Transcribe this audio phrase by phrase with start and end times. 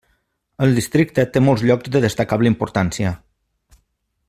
[0.67, 3.15] El districte té molts llocs de destacable importància.